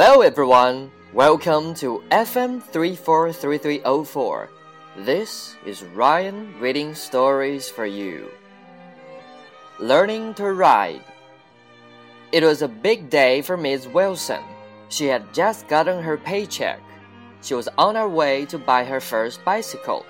[0.00, 4.48] Hello everyone, welcome to FM 343304.
[4.98, 8.30] This is Ryan reading stories for you.
[9.80, 11.02] Learning to ride.
[12.30, 14.44] It was a big day for Miss Wilson.
[14.88, 16.80] She had just gotten her paycheck.
[17.42, 20.06] She was on her way to buy her first bicycle.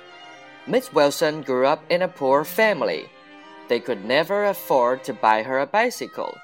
[0.67, 3.09] Miss Wilson grew up in a poor family.
[3.71, 6.37] They could never afford to buy her a bicycle.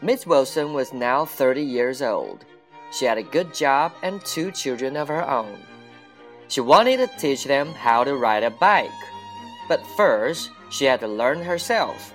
[0.00, 2.46] Miss Wilson was now 30 years old.
[2.94, 5.58] She had a good job and two children of her own.
[6.48, 8.90] She wanted to teach them how to ride a bike.
[9.68, 12.14] But first, she had to learn herself.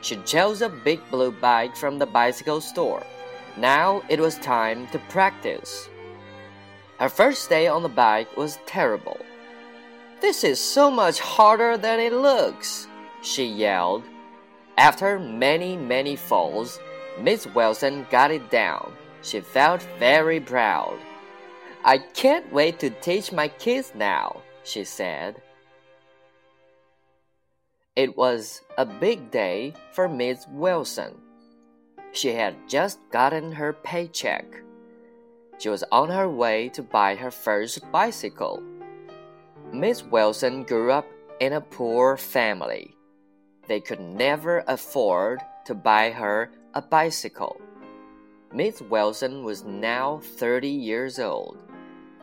[0.00, 3.04] She chose a big blue bike from the bicycle store.
[3.56, 5.88] Now it was time to practice.
[6.98, 9.20] Her first day on the bike was terrible.
[10.20, 12.88] This is so much harder than it looks,
[13.22, 14.02] she yelled.
[14.78, 16.80] After many, many falls,
[17.20, 18.92] Miss Wilson got it down.
[19.26, 21.00] She felt very proud.
[21.84, 25.42] I can't wait to teach my kids now, she said.
[27.96, 31.16] It was a big day for Miss Wilson.
[32.12, 34.46] She had just gotten her paycheck.
[35.58, 38.62] She was on her way to buy her first bicycle.
[39.72, 41.06] Miss Wilson grew up
[41.40, 42.96] in a poor family.
[43.66, 47.60] They could never afford to buy her a bicycle.
[48.52, 51.62] Miss Wilson was now 30 years old.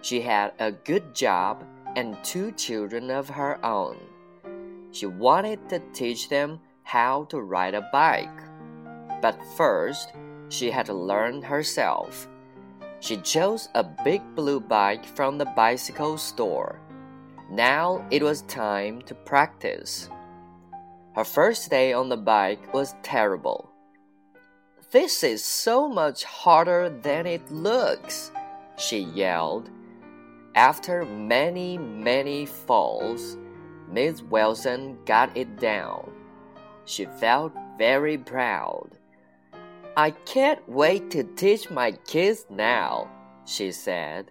[0.01, 1.63] She had a good job
[1.95, 3.97] and two children of her own.
[4.91, 8.29] She wanted to teach them how to ride a bike.
[9.21, 10.13] But first,
[10.49, 12.27] she had to learn herself.
[12.99, 16.79] She chose a big blue bike from the bicycle store.
[17.49, 20.09] Now it was time to practice.
[21.15, 23.72] Her first day on the bike was terrible.
[24.93, 28.31] This is so much harder than it looks,
[28.77, 29.71] she yelled.
[30.53, 33.35] After many, many falls,
[33.89, 36.11] Miss Wilson got it down.
[36.85, 38.91] She felt very proud.
[39.97, 43.09] I can't wait to teach my kids now,
[43.45, 44.29] she said.